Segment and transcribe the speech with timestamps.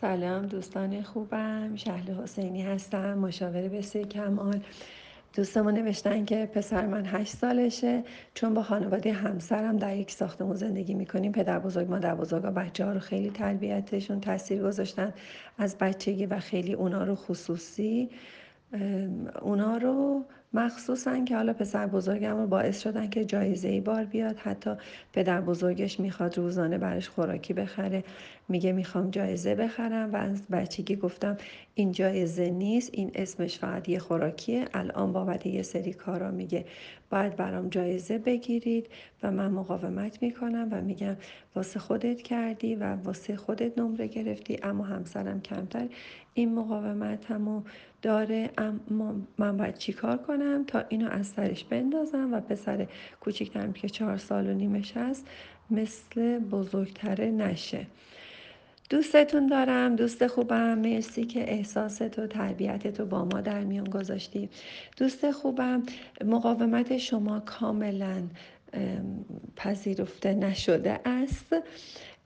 [0.00, 1.76] سلام دوستان خوبم.
[1.76, 4.60] شهل حسینی هستم مشاور بسیار کمال.
[5.34, 8.04] دوستمون نوشتن که پسر من هشت سالشه.
[8.34, 12.84] چون با خانواده همسرم در یک ساختمون زندگی می‌کنیم پدر بزرگ مادر بزرگ و بچه
[12.84, 15.12] ها رو خیلی تربیتشون تاثیر گذاشتن
[15.58, 18.10] از بچگی و خیلی اونا رو خصوصی.
[19.42, 24.36] اونا رو مخصوصا که حالا پسر بزرگم رو باعث شدن که جایزه ای بار بیاد.
[24.38, 24.70] حتی
[25.12, 28.04] پدر بزرگش می‌خواد روزانه برش خوراکی بخره.
[28.48, 31.36] میگه می‌خوام جایزه بخرم و از بچگی گفتم
[31.74, 34.64] این جایزه نیست این اسمش فقط یه خوراکیه.
[34.74, 36.64] الان بابت یه سری کارا میگه
[37.10, 38.86] باید برام جایزه بگیرید
[39.22, 41.16] و من مقاومت می‌کنم و میگم
[41.54, 45.88] واسه خودت کردی و واسه خودت نمره گرفتی اما همسرم کمتر
[46.34, 47.62] این مقاومت همو
[48.02, 52.86] داره اما من باید چیکار کنم؟ تا اینو از سرش بندازم و پسر
[53.20, 55.26] کوچیکترم که چهار سال و نیمش هست
[55.70, 57.86] مثل بزرگتره نشه.
[58.90, 60.78] دوستتون دارم دوست خوبم.
[60.78, 64.48] مرسی که احساست و تربیتت رو با ما در میون گذاشتی.
[64.96, 65.82] دوست خوبم
[66.24, 68.22] مقاومت شما کاملا
[69.56, 71.54] پذیرفته نشده است.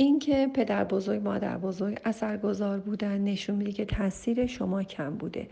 [0.00, 5.46] اینکه پدر بزرگ مادر بزرگ اثرگذار بودن نشون میده که تاثیر شما کم بوده.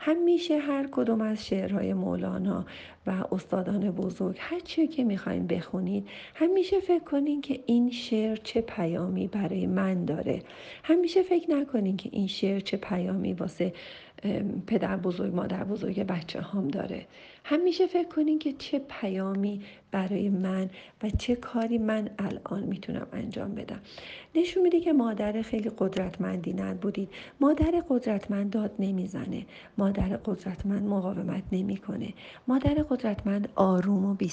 [0.00, 2.64] همیشه هر کدوم از شعرهای مولانا
[3.06, 8.60] و استادان بزرگ هر چی که می‌خواین بخونید همیشه فکر کنین که این شعر چه
[8.60, 10.42] پیامی برای من داره.
[10.82, 13.72] همیشه فکر نکنین که این شعر چه پیامی واسه
[14.66, 17.06] پدر بزرگ مادر بزرگ بچه هم داره.
[17.44, 19.60] همیشه فکر کنین که چه پیامی
[19.94, 20.70] برای من
[21.02, 23.80] و چه کاری من الان می‌تونم انجام بدم.
[24.34, 27.08] نشون میده که مادر خیلی قدرتمندی نبودید
[27.40, 29.46] مادر قدرتمند داد نمی‌زنه.
[29.78, 32.14] مادر قدرتمند مقاومت نمی‌کنه.
[32.48, 34.32] مادر قدرتمند آروم و بی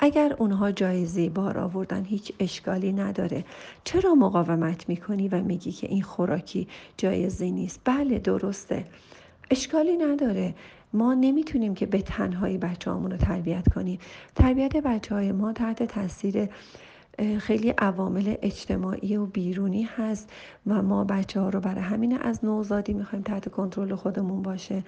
[0.00, 3.44] اگر اونها جایزه بار آوردن هیچ اشکالی نداره.
[3.84, 8.84] چرا مقاومت می‌کنی و میگی که این خوراکی جایزه نیست بله درسته.
[9.50, 10.54] اشکالی نداره.
[10.92, 13.98] ما نمی‌تونیم که به تنهایی بچه رو تربیت کنیم.
[14.34, 16.48] تربیت بچه های ما تحت تاثیر
[17.38, 20.32] خیلی عوامل اجتماعی و بیرونی هست
[20.66, 24.82] و ما بچه ها رو برای همین از نوزادی می‌خوایم تحت کنترل خودمون باشه.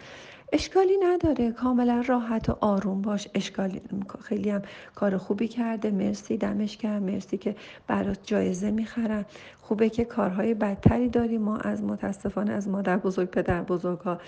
[0.54, 1.52] اشکالی نداره.
[1.52, 3.28] کاملا راحت و آروم باش.
[3.34, 3.80] اشکالی
[4.24, 4.62] خیلی هم
[4.94, 5.90] کار خوبی کرده.
[5.90, 6.36] مرسی.
[6.36, 7.54] دمش کرد مرسی که
[7.86, 9.24] برات جایزه می‌خرم.
[9.60, 14.18] خوبه که کارهای بدتری داریم ما از متاسفانه از مادر بزرگ پدر بزرگ ها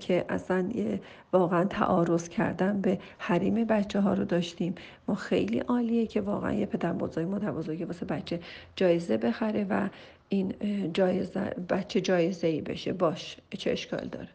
[0.00, 0.68] که اصلا
[1.32, 4.74] واقعا تعارض کردن به حریم بچه ها رو داشتیم.
[5.08, 8.40] ما خیلی عالیه که واقعا یه پدر بزرگ مادر بزرگی واسه بچه
[8.76, 9.88] جایزه بخره و
[10.28, 10.54] این
[10.92, 12.92] جایزه بچه جایزه ای بشه.
[12.92, 13.36] باش.
[13.58, 14.28] چه اشکال داره؟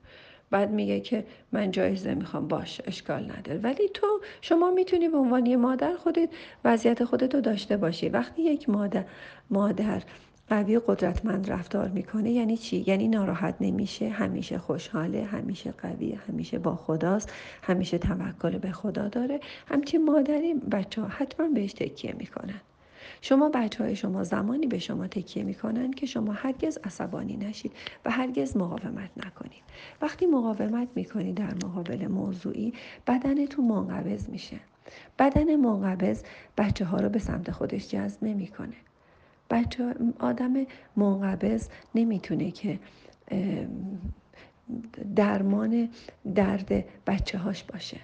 [0.51, 3.59] بعد میگه که من جایزه می‌خوام باش اشکال نداره.
[3.59, 6.29] ولی تو شما می‌تونی به عنوان یه مادر خودت
[6.65, 8.09] وضعیت خودت رو داشته باشی.
[8.09, 9.05] وقتی یک مادر
[9.49, 10.01] مادر
[10.49, 16.75] قوی قدرتمند رفتار می‌کنه یعنی چی؟ یعنی ناراحت نمیشه همیشه خوشحاله همیشه قوی همیشه با
[16.75, 19.39] خداست همیشه توکل به خدا داره.
[19.67, 22.61] همچین مادری بچه ها حتما بهش تکیه می‌کنن.
[23.21, 27.71] شما بچه های شما زمانی به شما تکیه می‌کنن که شما هرگز عصبانی نشید
[28.05, 29.63] و هرگز مقاومت نکنید.
[30.01, 32.73] وقتی مقاومت می‌کنید در مقابل موضوعی
[33.07, 34.59] بدنتون منقبض میشه.
[35.19, 36.23] بدن منقبض
[36.57, 38.75] بچه ها رو به سمت خودش جذب نمی‌کنه.
[39.49, 40.53] بچه آدم
[40.95, 42.79] منقبض نمی‌تونه که
[45.15, 45.89] درمان
[46.35, 47.97] درد بچه هاش باشه.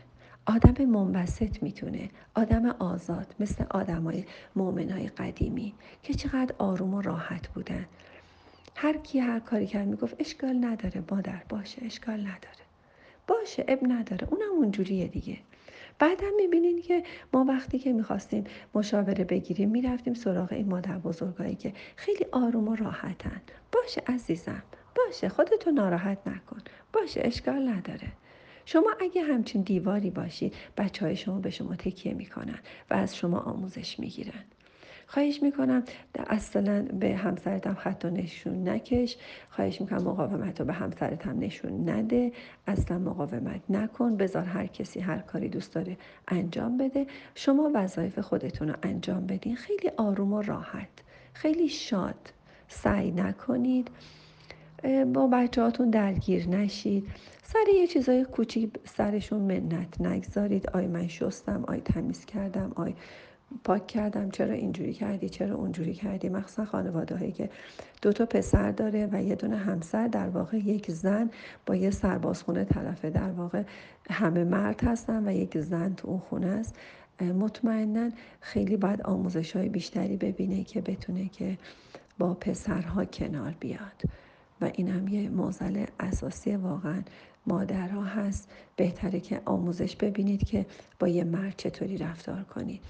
[0.48, 4.24] آدم منبسط می‌تونه آدم آزاد مثل آدمای
[4.56, 7.86] مؤمنای قدیمی که چقدر آروم و راحت بودن.
[8.76, 12.66] هر کی هر کاری کرد می‌گفت اشکال نداره مادر باشه اشکال نداره.
[13.28, 15.38] باشه اب نداره اونم اونجوریه دیگه.
[16.00, 17.04] بعدم می‌بینین که
[17.34, 18.44] ما وقتی که می‌خواستیم
[18.76, 23.42] مشاوره بگیریم می‌رفتیم سراغ این مادر بزرگایی که خیلی آروم و راحتن.
[23.72, 24.64] باشه عزیزم
[24.96, 26.62] باشه خودتو ناراحت نکن.
[26.94, 28.12] باشه اشکال نداره.
[28.70, 33.40] شما اگه همچین دیواری باشید بچه های شما به شما تکیه می‌کنن و از شما
[33.40, 34.44] آموزش می‌گیرن.
[35.08, 35.84] خواهش می‌کنم
[36.28, 39.18] اصلا به همسرتم خط و نشون نکش.
[39.50, 42.32] خواهش می‌کنم مقاومت رو به همسرتم نشون نده.
[42.68, 44.18] اصلا مقاومت نکن.
[44.18, 45.98] بذار هر کسی هر کاری دوست داره
[46.28, 47.08] انجام بده.
[47.36, 49.56] شما وظایف خودتون رو انجام بدین.
[49.56, 50.90] خیلی آروم و راحت.
[51.34, 52.34] خیلی شاد.
[52.68, 53.92] سعی نکنید
[55.14, 57.08] با بچه هاتون درگیر نشید.
[57.44, 60.70] سر یه چیزای کوچیک سرشون منت نگذارید.
[60.70, 62.96] آی من شستم آی تمیز کردم آی
[63.64, 64.32] پاک کردم.
[64.32, 67.50] چرا اینجوری کردی؟ چرا اونجوری کردی؟ مخصوصا خانواده هایی که
[68.02, 70.08] دو تا پسر داره و یه دونه همسر.
[70.08, 71.30] در واقع یک زن
[71.66, 73.64] با یه سربازخونه طرفه در واقع
[74.10, 76.76] همه مرد هستن و یک زن تو اون خونه است.
[77.22, 78.10] مطمئنا
[78.42, 81.58] خیلی باید آموزش های بیشتری ببینه که بتونه که
[82.18, 84.04] با پسرها کنار بیاد.
[84.62, 87.02] و این هم یه موزل اساسی واقعا
[87.48, 88.52] مادرها هست.
[88.76, 90.66] بهتره که آموزش ببینید که
[91.00, 92.82] با یه مرد چطوری رفتار کنید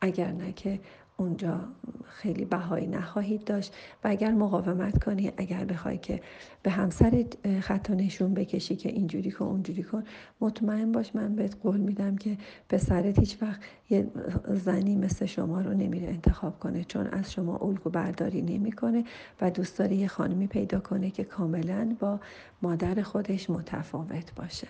[0.00, 0.80] اگر نه که
[1.16, 1.60] اونجا
[2.04, 3.74] خیلی بهایی نخواهید داشت
[4.04, 6.20] و اگر مقاومت کنی اگر بخوای که
[6.62, 7.24] به همسر
[7.60, 10.04] خطا نشون بکشی که اینجوری کن اونجوری کن
[10.40, 12.36] مطمئن باش من بهت قول میدم که
[12.68, 13.60] پسرت هیچ وقت
[13.90, 14.06] یه
[14.48, 19.04] زنی مثل شما رو نمیره انتخاب کنه چون از شما الگو برداری نمی‌کنه
[19.40, 22.20] و دوست داره یه خانمی پیدا کنه که کاملا با
[22.62, 24.66] مادر خودش متفاوت باشه.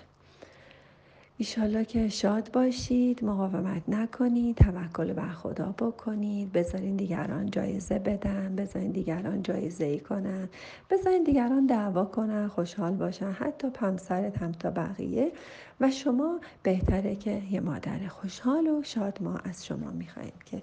[1.39, 6.53] ایشالله که شاد باشید مقاومت نکنید توکل بر خدا بکنید.
[6.53, 10.49] بذارین دیگران جایزه بدن بذارین دیگران جایزه ای کنن
[10.91, 13.31] بذارین دیگران دعوا کنن خوشحال باشن.
[13.33, 15.33] حتی پمسرت هم تا بقیه.
[15.81, 20.63] و شما بهتره که یه مادر خوشحال و شاد ما از شما می‌خوایم که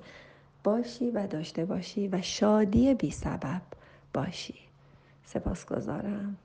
[0.64, 3.62] باشی و داشته باشی و شادی بی سبب
[4.14, 4.56] باشی.
[5.26, 6.38] سپاسگزارم.